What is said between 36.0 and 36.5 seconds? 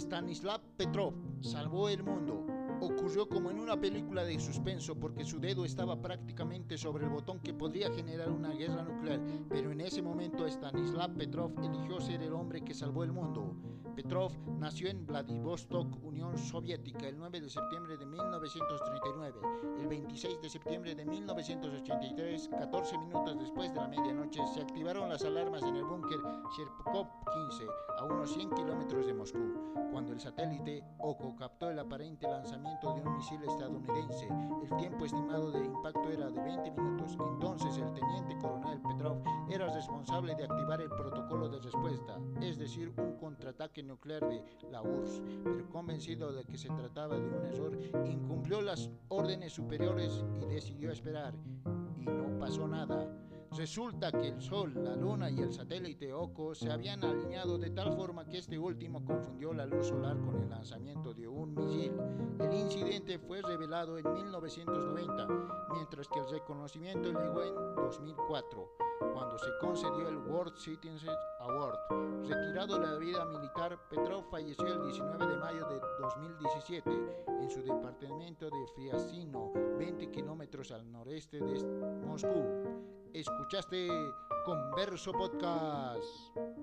era de